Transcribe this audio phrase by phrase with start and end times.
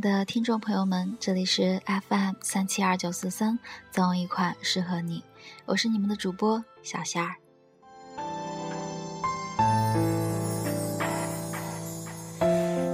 [0.00, 3.58] 的听众朋友们，这里是 FM 三七二九四三，
[3.90, 5.22] 总有一款适合你。
[5.66, 7.36] 我是你们的主播小仙儿。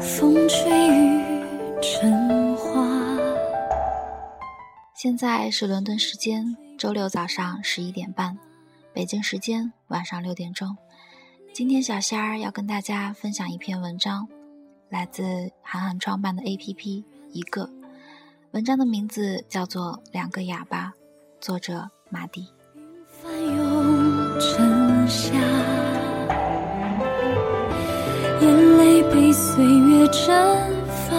[0.00, 1.22] 风吹雨
[1.80, 3.16] 成花。
[4.94, 8.36] 现在是伦敦时间周六早上十一点半，
[8.92, 10.76] 北京时间晚上六点钟。
[11.52, 14.28] 今天小仙儿要跟大家分享一篇文章。
[14.88, 15.22] 来自
[15.62, 17.68] 韩寒创办的 APP 一个
[18.52, 20.86] 文章的名字叫做《两个哑巴》，
[21.40, 22.46] 作者马蒂。
[28.40, 30.32] 眼泪被岁月蒸
[31.08, 31.16] 发，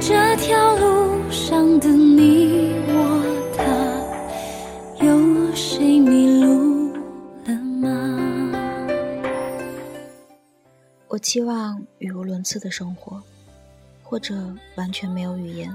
[0.00, 1.88] 这条路上的
[11.16, 13.22] 我期望语无伦次的生活，
[14.02, 14.34] 或者
[14.74, 15.74] 完全没有语言，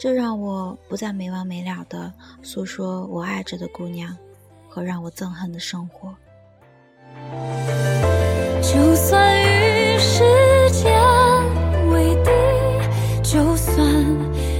[0.00, 2.12] 这让我不再没完没了的
[2.42, 4.18] 诉说我爱着的姑娘
[4.68, 6.12] 和让我憎恨的生活。
[8.60, 10.24] 就算与时
[10.72, 10.92] 间
[11.92, 12.30] 为敌，
[13.22, 13.86] 就算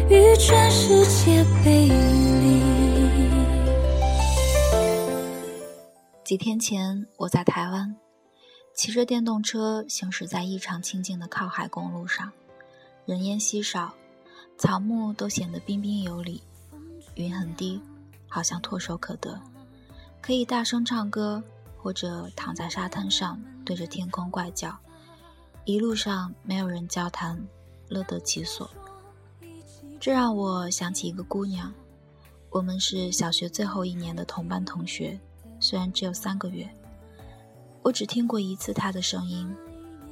[0.09, 2.63] 与全世界背离。
[6.23, 7.97] 几天前，我在台湾。
[8.75, 12.33] 骑着电动车行驶在异常清静的靠海公路上，
[13.05, 13.95] 人烟稀少，
[14.57, 16.43] 草木都显得彬彬有礼，
[17.15, 17.81] 云很低，
[18.29, 19.41] 好像唾手可得，
[20.21, 21.43] 可以大声唱歌，
[21.77, 24.77] 或者躺在沙滩上对着天空怪叫。
[25.65, 27.47] 一路上没有人交谈，
[27.89, 28.69] 乐得其所。
[30.01, 31.73] 这让我想起一个姑娘，
[32.51, 35.21] 我们是小学最后一年的同班同学，
[35.61, 36.69] 虽然只有三个月。
[37.83, 39.53] 我只听过一次他的声音，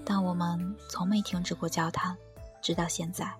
[0.04, 2.16] 但我们从没停止过交谈，
[2.60, 3.32] 直到现在。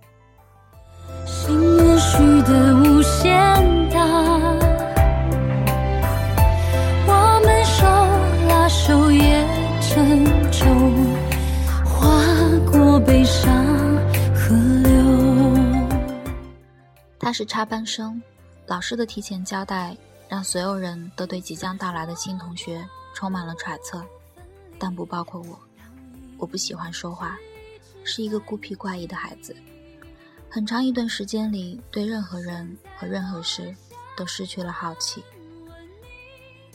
[7.07, 7.85] 我们手
[8.49, 9.45] 拉手也
[9.83, 11.05] 沉重，
[11.85, 12.25] 划
[12.71, 13.53] 过悲伤
[14.33, 14.55] 河
[14.85, 14.91] 流。
[17.19, 18.23] 他是插班生，
[18.67, 19.97] 老师的提前交代
[20.29, 24.01] 让所有人都对即将到来的新同学充满了揣测。
[24.81, 25.61] 但不包括我，
[26.39, 27.39] 我不喜欢说话，
[28.03, 29.55] 是一个孤僻怪异的孩子。
[30.49, 33.73] 很长一段时间里，对任何人和任何事
[34.17, 35.23] 都失去了好奇。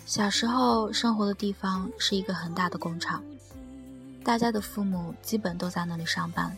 [0.05, 3.23] 小时候生活的地方是一个很大的工厂，
[4.23, 6.55] 大家的父母基本都在那里上班。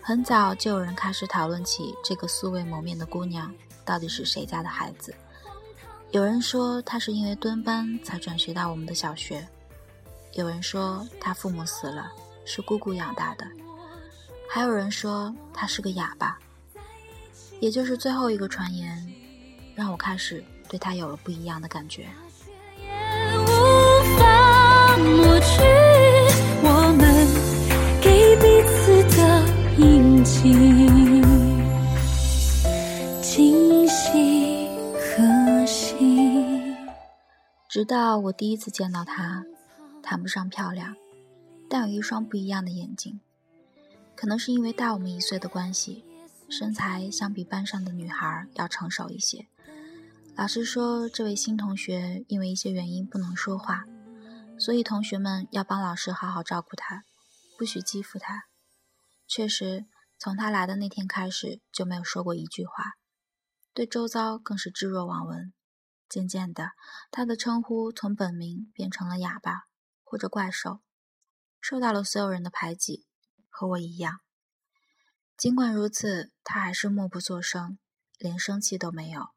[0.00, 3.54] 很早就有人开始讨论起这个素未谋面的姑娘
[3.84, 5.14] 到底是谁家的孩子。
[6.10, 9.46] 有人说她是因为蹲班才转学到我们的小学。
[10.34, 12.12] 有人说他父母死了，
[12.44, 13.44] 是姑姑养大的；
[14.48, 16.38] 还有人说他是个哑巴。
[17.60, 19.04] 也就是最后一个传言，
[19.74, 22.06] 让我开始对他有了不一样的感觉。
[26.60, 27.26] 我们
[28.00, 29.20] 给彼此的
[29.76, 30.52] 印记，
[33.20, 36.76] 今夕何夕。
[37.68, 39.44] 直到我第一次见到他。
[40.08, 40.96] 谈不上漂亮，
[41.68, 43.20] 但有一双不一样的眼睛。
[44.16, 46.02] 可能是因为大我们一岁的关系，
[46.48, 49.48] 身材相比班上的女孩要成熟一些。
[50.34, 53.84] 老师说，这位新同学因为一些原因不能说话，
[54.58, 57.04] 所以同学们要帮老师好好照顾他，
[57.58, 58.44] 不许欺负他。
[59.26, 59.84] 确实，
[60.18, 62.92] 从他来的那天开始就没有说过一句话，
[63.74, 65.52] 对周遭更是置若罔闻。
[66.08, 66.70] 渐渐的，
[67.10, 69.68] 他的称呼从本名变成了哑巴。
[70.10, 70.80] 或者怪兽，
[71.60, 73.04] 受到了所有人的排挤，
[73.50, 74.20] 和我一样。
[75.36, 77.78] 尽管如此，他还是默不作声，
[78.16, 79.28] 连生气都没有。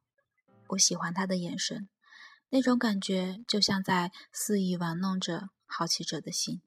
[0.69, 1.90] 我喜欢他的眼神，
[2.48, 6.62] 那种感觉就像在肆意玩弄着好奇者的心。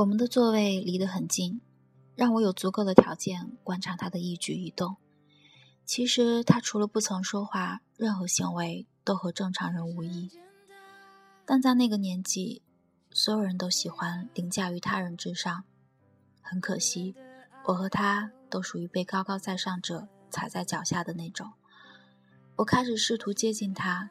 [0.00, 1.60] 我们的座位离得很近，
[2.14, 4.96] 让我有足够的条件观察他的一举一动。
[5.84, 10.30] 其实他除了不曾说话，任何行为都和正常人无异。
[11.44, 12.62] 但在那个年纪，
[13.10, 15.64] 所有人都喜欢凌驾于他人之上。
[16.40, 17.14] 很可惜，
[17.66, 21.52] 我和他都属于被高高在上者踩在脚下的那种。
[22.56, 24.08] 我开始试图接近他，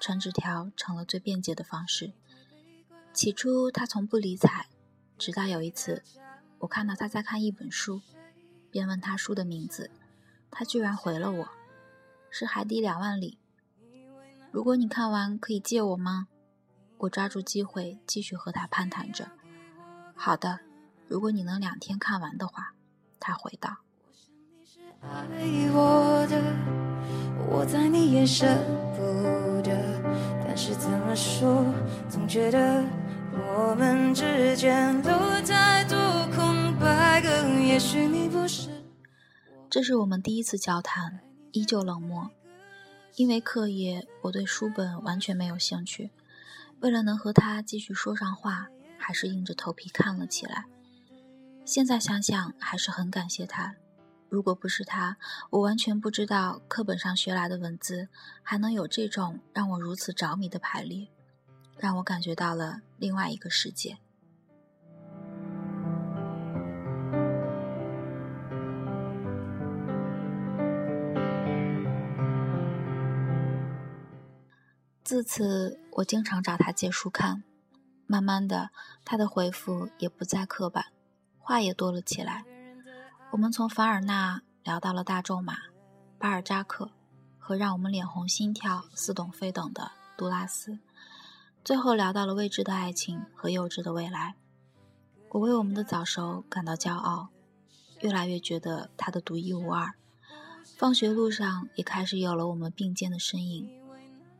[0.00, 2.14] 传纸条成了最便捷的方式。
[3.12, 4.66] 起初，他从不理睬。
[5.20, 6.02] 直到有一次，
[6.60, 8.00] 我看到他在看一本书，
[8.70, 9.90] 便问他书的名字，
[10.50, 11.48] 他居然回了我
[12.32, 13.36] ：“是《海底两万里》。”
[14.50, 16.28] 如果你看完，可以借我吗？
[16.96, 19.30] 我抓住机会继续和他攀谈着。
[20.14, 20.60] 好的，
[21.06, 22.72] 如果你能两天看完的话，
[23.18, 23.76] 他回道。
[37.80, 38.68] 许你不是
[39.70, 41.20] 这是我们第一次交谈，
[41.52, 42.30] 依旧冷漠。
[43.16, 46.10] 因为课业，我对书本完全没有兴趣。
[46.80, 48.68] 为了能和他继续说上话，
[48.98, 50.66] 还是硬着头皮看了起来。
[51.64, 53.74] 现在想想，还是很感谢他。
[54.28, 55.16] 如果不是他，
[55.48, 58.08] 我完全不知道课本上学来的文字
[58.42, 61.08] 还能有这种让我如此着迷的排列，
[61.78, 63.96] 让我感觉到了另外一个世界。
[75.20, 77.42] 自此，我经常找他借书看。
[78.06, 78.70] 慢慢的，
[79.04, 80.86] 他的回复也不再刻板，
[81.38, 82.46] 话也多了起来。
[83.30, 85.58] 我们从凡尔纳聊到了大仲马、
[86.18, 86.92] 巴尔扎克
[87.38, 90.78] 和让我们脸红心跳、似懂非懂的杜拉斯，
[91.62, 94.36] 最后聊到了未知的爱情和幼稚的未来。
[95.32, 97.28] 我为我们的早熟感到骄傲，
[98.00, 99.92] 越来越觉得他的独一无二。
[100.78, 103.79] 放学路上也开始有了我们并肩的身影。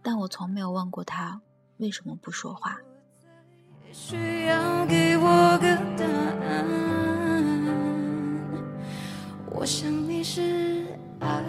[0.02, 1.40] 但我从没有问过他
[1.78, 2.78] 为什么不说话。
[9.52, 10.86] 我想你是
[11.18, 11.42] 爱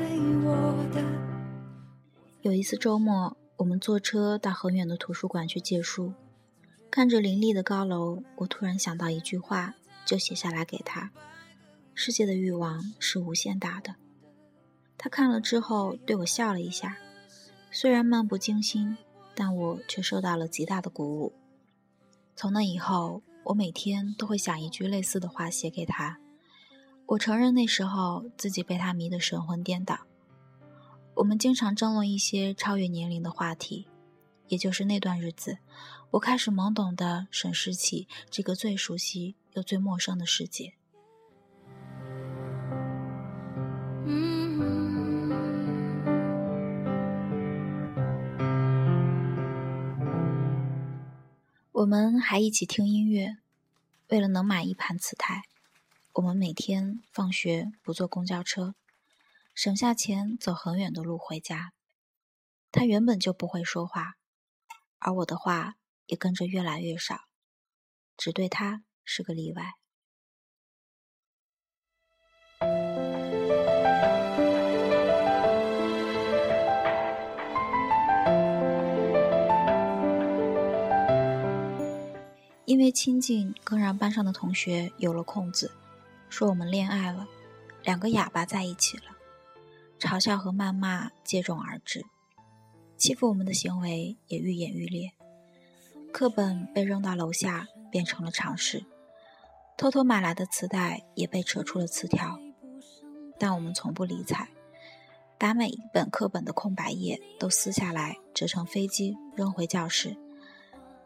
[0.43, 1.01] 我的
[2.41, 6.13] 有一次周末，我们坐车到很远的图书馆去借书，
[6.89, 9.75] 看着林立的高楼，我突然想到一句话，
[10.05, 11.11] 就写下来给他：
[11.93, 13.95] 世界的欲望是无限大的。
[14.97, 16.97] 他看了之后对我笑了一下。
[17.73, 18.97] 虽然漫不经心，
[19.33, 21.33] 但我却受到了极大的鼓舞。
[22.35, 26.19] 从那以后，我每天都会想一句类似的话写给他。
[27.05, 30.01] 我承认那时候自己被他迷得神魂颠倒。
[31.15, 33.87] 我们经常争论一些超越年龄的话题，
[34.47, 35.57] 也就是那段日子，
[36.11, 40.73] 我开始懵懂地审视起这个最熟悉又最陌生的世界。
[44.05, 44.40] 嗯
[51.81, 53.37] 我们还一起听音乐，
[54.09, 55.45] 为了能买一盘磁带，
[56.13, 58.75] 我们每天放学不坐公交车，
[59.55, 61.73] 省下钱走很远的路回家。
[62.71, 64.13] 他原本就不会说话，
[64.99, 65.75] 而我的话
[66.05, 67.21] 也跟着越来越少，
[68.15, 69.73] 只对他是个例外。
[82.81, 85.69] 因为亲近，更让班上的同学有了空子，
[86.29, 87.27] 说我们恋爱了，
[87.83, 89.03] 两个哑巴在一起了，
[89.99, 92.03] 嘲笑和谩骂接踵而至，
[92.97, 95.11] 欺负我们的行为也愈演愈烈。
[96.11, 98.79] 课本被扔到楼下，变成了常事；
[99.77, 102.39] 偷偷买来的磁带也被扯出了磁条，
[103.37, 104.49] 但我们从不理睬，
[105.37, 110.17] 把每一本课本的空白页都撕下来，折成飞机扔回教室。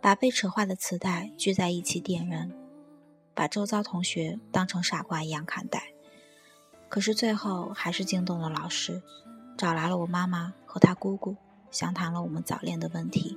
[0.05, 2.51] 把被扯坏的磁带聚在一起点燃，
[3.33, 5.81] 把周遭同学当成傻瓜一样看待。
[6.87, 9.01] 可是最后还是惊动了老师，
[9.57, 11.35] 找来了我妈妈和她姑姑，
[11.71, 13.35] 详谈了我们早恋的问题。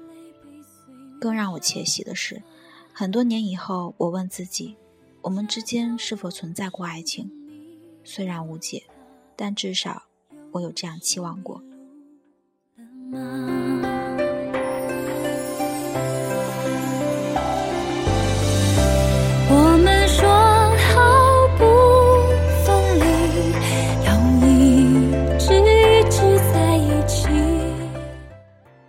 [1.18, 2.42] 更让我窃喜的是，
[2.92, 4.76] 很多年以后，我问自己，
[5.22, 7.32] 我们之间是否存在过爱情？
[8.04, 8.84] 虽然无解，
[9.34, 10.02] 但至少
[10.52, 11.62] 我有这样期望过。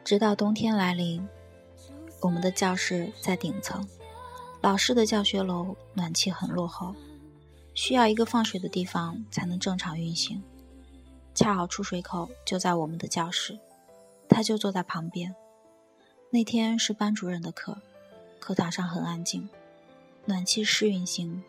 [0.09, 1.23] 直到冬天来临，
[2.19, 3.87] 我们的教室在顶层，
[4.59, 6.95] 老师的教学楼暖气很落后，
[7.75, 10.41] 需要一个放水的地方才能正常运行。
[11.35, 13.59] 恰好出水口就在我们的教室，
[14.27, 15.35] 他就坐在旁边。
[16.31, 17.77] 那天是班主任的课，
[18.39, 19.47] 课堂上很安静，
[20.25, 21.43] 暖气试运行，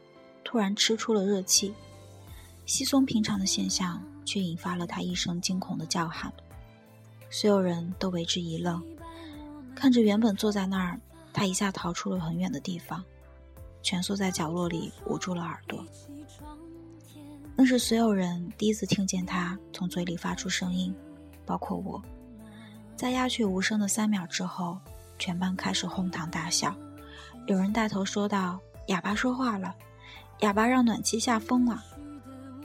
[0.44, 1.72] 突然吃出了热气，
[2.66, 6.30] 稀松平常的现象却引发了他一声惊恐的叫喊。
[7.30, 8.82] 所有人都为之一愣，
[9.74, 11.00] 看着原本坐在那儿，
[11.32, 13.02] 他一下逃出了很远的地方。
[13.82, 15.82] 蜷缩在角落里捂住了耳朵。
[17.56, 20.94] 那是所有人第一次听见他从嘴里发出声音，
[21.46, 22.02] 包括我。
[22.94, 24.78] 在鸦雀无声的三秒之后，
[25.18, 26.74] 全班开始哄堂大笑。
[27.46, 29.74] 有人带头说道：“哑巴说话了，
[30.40, 31.82] 哑巴让暖气吓疯了。”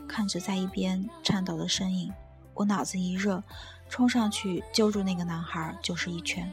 [0.07, 2.11] 看着在一边颤抖的身影，
[2.53, 3.41] 我脑子一热，
[3.89, 6.51] 冲上去揪住那个男孩就是一拳，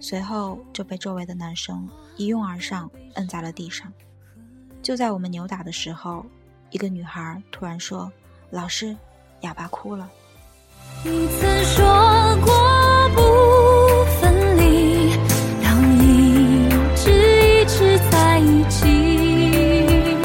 [0.00, 3.92] 随后就被周围的男生一拥而上摁在了地上。
[4.82, 6.26] 就在我们扭打的时候，
[6.70, 8.12] 一个女孩突然说
[8.50, 8.96] ：“老师，
[9.40, 10.10] 哑巴哭了。”
[11.04, 11.84] 你曾说
[12.44, 13.20] 过不
[14.20, 15.10] 分离，
[15.62, 17.10] 要一直
[17.62, 20.16] 一直在一起。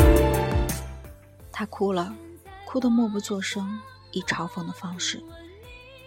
[1.52, 2.14] 他哭了。
[2.66, 3.80] 哭得默不作声，
[4.14, 5.24] 以嘲讽的方式，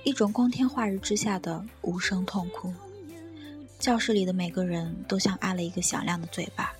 [0.06, 2.72] 一种光天化日之下的无声痛哭。
[3.76, 6.72] 教室里的每个人都像挨了一个响亮的嘴巴，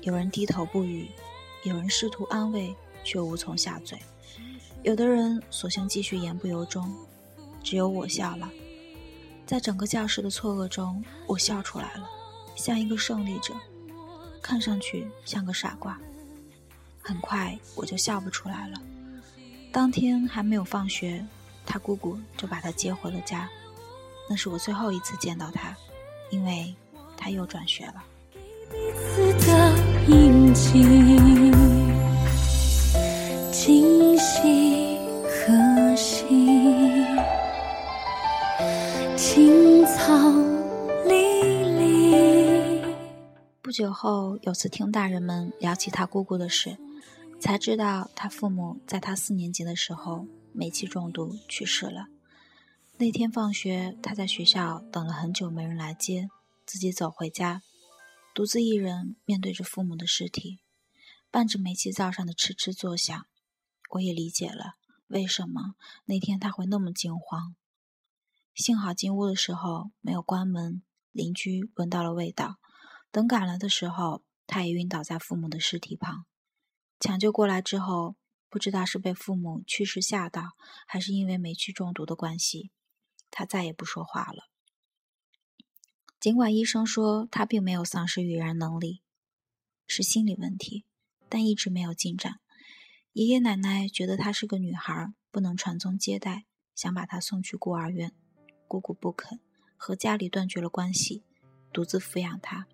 [0.00, 1.08] 有人低头不语，
[1.62, 3.96] 有人试图安慰却无从下嘴，
[4.82, 6.92] 有的人索性继续言不由衷。
[7.62, 8.50] 只有我笑了，
[9.46, 12.10] 在整个教室的错愕中，我笑出来了，
[12.56, 13.54] 像一个胜利者，
[14.42, 15.96] 看上去像个傻瓜。
[17.00, 18.82] 很快我就笑不出来了。
[19.70, 21.24] 当天还没有放学，
[21.72, 23.48] 他姑姑就把他接回了家。
[24.28, 25.72] 那是我最后一次见到他，
[26.30, 26.74] 因为
[27.16, 28.02] 他又转学了。
[43.62, 46.76] 不久后，有次听大人们聊起他姑姑的事。
[47.38, 52.08] 才知道他父母在他四年级的时候煤气中毒去世了。
[52.98, 56.28] 那天放学，他在学校等了很久，没人来接，
[56.66, 57.62] 自己走回家，
[58.34, 60.60] 独自一人面对着父母的尸体，
[61.30, 63.26] 伴着煤气灶上的哧哧作响。
[63.90, 64.74] 我也理解了
[65.08, 67.56] 为什么那天他会那么惊慌。
[68.54, 72.56] 幸好进屋的时候没有关门，邻居闻到了味道，
[73.10, 76.26] 等赶来的时候，他也晕倒在父母的尸体旁。
[77.00, 78.14] 抢救过来之后，
[78.50, 82.72] 不知道是被父母去世吓到，还是因为煤气中毒的关系，
[83.30, 84.50] 他再也不说话了。
[86.18, 89.02] 尽管医生说他并没有丧失语言能力，
[89.86, 90.84] 是心理问题，
[91.28, 92.40] 但一直没有进展。
[93.12, 98.12] 爷爷奶奶觉得她是个女孩，不能传宗接代，想把她送去孤儿院。
[98.68, 99.40] 姑姑不肯，
[99.76, 101.22] 和家里断绝了关系，
[101.72, 102.66] 独自抚养她。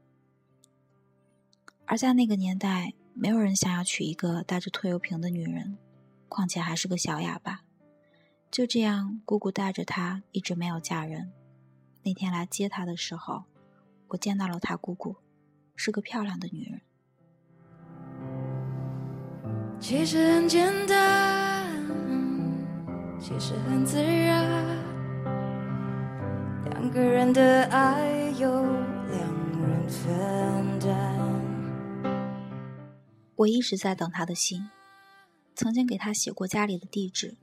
[1.85, 2.95] 而在那个年代。
[3.19, 5.79] 没有人想要娶一个带着拖油瓶的女人，
[6.29, 7.63] 况且还是个小哑巴。
[8.51, 11.33] 就这样，姑姑带着她一直没有嫁人。
[12.05, 13.45] 那天来接她的时候，
[14.09, 15.17] 我见到了她姑姑，
[15.75, 16.83] 是个漂亮的女人。
[19.81, 21.67] 其实很简单，
[23.19, 24.45] 其实很自然，
[26.71, 28.63] 两个人的爱由
[33.37, 34.71] 我一直在等他的信，
[35.55, 37.37] 曾经给他写过家里的地址，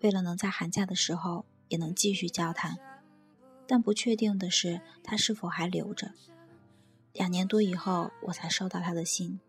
[0.00, 2.76] 为了能在寒假的时候也能继续交谈。
[3.68, 6.12] 但不确定的是，他是否还留着。
[7.12, 9.40] 两年多以后，我才收到他的信，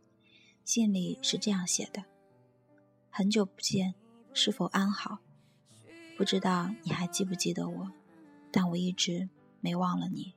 [0.63, 2.03] 信里是这样写的
[3.09, 3.95] ：“很久不见，
[4.33, 5.19] 是否安好？
[6.17, 7.91] 不知道你还记不记得我，
[8.51, 10.35] 但我一直没忘了你。”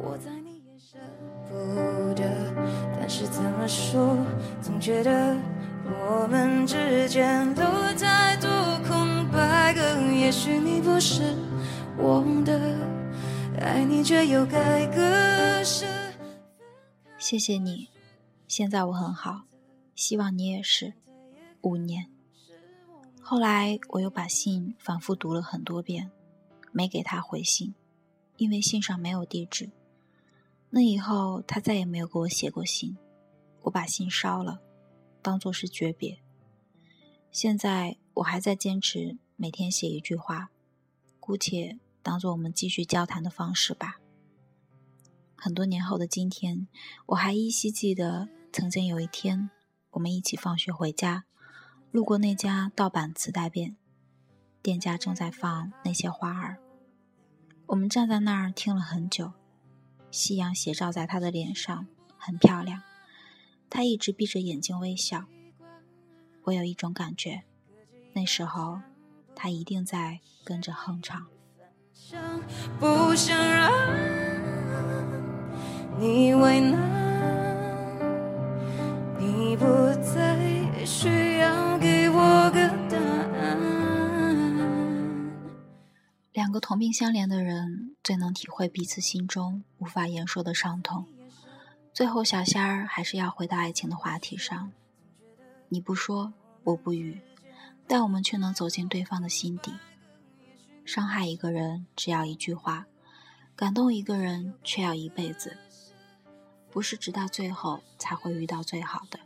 [0.00, 0.57] 我在你
[1.48, 2.54] 不得
[2.94, 4.16] 但是怎么说？
[4.60, 5.36] 总觉得
[5.84, 7.64] 我们之间留
[7.98, 8.48] 太多
[8.86, 9.80] 空白格。
[10.12, 11.34] 也许你不是
[11.96, 12.76] 我的，
[13.60, 15.86] 爱你却又该割舍。
[17.18, 17.88] 谢谢你，
[18.46, 19.42] 现在我很好，
[19.94, 20.92] 希望你也是。
[21.62, 22.06] 五年，
[23.20, 26.10] 后来我又把信反复读了很多遍，
[26.70, 27.74] 没给他回信，
[28.36, 29.70] 因为信上没有地址。
[30.70, 32.96] 那以后他再也没有给我写过信。
[33.62, 34.60] 我把信烧了，
[35.20, 36.20] 当做是诀别。
[37.30, 40.50] 现在我还在坚持每天写一句话，
[41.20, 44.00] 姑且当做我们继续交谈的方式吧。
[45.36, 46.66] 很多年后的今天，
[47.06, 49.50] 我还依稀记得，曾经有一天，
[49.90, 51.24] 我们一起放学回家，
[51.90, 53.76] 路过那家盗版磁带店，
[54.62, 56.58] 店家正在放那些花儿。
[57.66, 59.32] 我们站在那儿听了很久，
[60.10, 61.86] 夕阳斜照在他的脸上，
[62.16, 62.82] 很漂亮。
[63.70, 65.26] 他一直闭着眼睛微笑，
[66.44, 67.42] 我有一种感觉，
[68.14, 68.80] 那时候
[69.34, 71.26] 他一定在跟着哼唱。
[72.80, 73.70] 不想让
[75.98, 76.78] 你为难，
[79.18, 79.66] 你不
[80.00, 81.08] 再需
[86.48, 91.06] 两个同病相怜的人，最能体会彼此心中无法言说的伤痛。
[91.92, 94.72] 最后，小仙儿还是要回到爱情的话题上。
[95.68, 96.32] 你不说，
[96.64, 97.20] 我不语，
[97.86, 99.74] 但我们却能走进对方的心底。
[100.86, 102.86] 伤害一个人只要一句话，
[103.54, 105.58] 感动一个人却要一辈子。
[106.70, 109.20] 不是直到最后才会遇到最好的，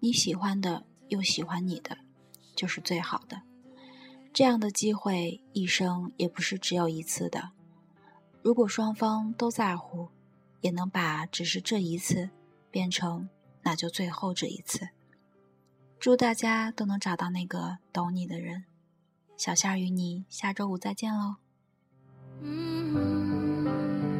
[0.00, 1.98] 你喜欢的又喜欢你的，
[2.56, 3.42] 就是最好的。
[4.32, 7.50] 这样的机会一生也不是只有一次的。
[8.40, 10.08] 如果双方都在乎，
[10.60, 12.30] 也能把只是这一次
[12.70, 13.28] 变成
[13.62, 14.88] 那就最后这一次。
[16.00, 18.64] 祝大家都能找到那个懂你的人。
[19.36, 21.36] 小夏与你下周五再见喽。
[22.40, 24.11] 嗯